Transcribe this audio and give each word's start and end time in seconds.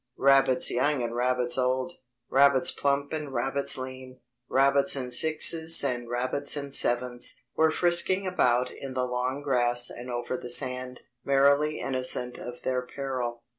Rabbits 0.17 0.71
young 0.71 1.03
and 1.03 1.15
rabbits 1.15 1.59
old, 1.59 1.93
rabbits 2.27 2.71
plump 2.71 3.13
and 3.13 3.31
rabbits 3.31 3.77
lean, 3.77 4.19
rabbits 4.49 4.95
in 4.95 5.11
sixes 5.11 5.83
and 5.83 6.09
rabbits 6.09 6.57
in 6.57 6.71
sevens, 6.71 7.39
were 7.55 7.69
frisking 7.69 8.25
about 8.25 8.71
in 8.71 8.95
the 8.95 9.05
long 9.05 9.43
grass 9.43 9.91
and 9.91 10.09
over 10.09 10.35
the 10.35 10.49
sand, 10.49 11.01
merrily 11.23 11.79
innocent 11.79 12.39
of 12.39 12.63
their 12.63 12.81
peril. 12.81 13.43